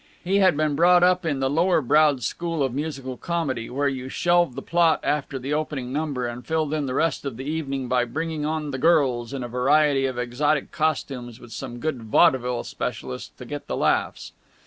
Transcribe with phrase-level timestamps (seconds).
[0.23, 4.09] He had been brought up in the lower browed school of musical comedy, where you
[4.09, 7.87] shelved the plot after the opening number and filled in the rest of the evening
[7.87, 12.63] by bringing on the girls in a variety of exotic costumes, with some good vaudeville
[12.63, 14.31] specialists to get the laughs.